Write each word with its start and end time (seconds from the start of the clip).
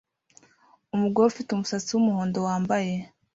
Umugore 0.95 1.25
ufite 1.27 1.49
umusatsi 1.51 1.89
wumuhondo 1.91 2.37
wambaye 2.47 2.93